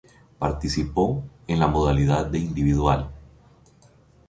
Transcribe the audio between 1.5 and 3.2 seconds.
en la modalidad de Individual.